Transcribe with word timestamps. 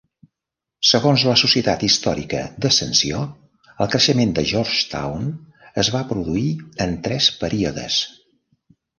Segons 0.91 1.23
la 1.31 1.33
Societat 1.39 1.83
Històrica 1.87 2.39
d'Ascensió, 2.63 3.19
el 3.85 3.91
creixement 3.95 4.33
de 4.39 4.43
Georgetown 4.51 5.27
es 5.83 5.91
va 5.97 6.01
produir 6.13 6.47
en 6.87 6.97
tres 7.09 7.29
períodes. 7.43 7.99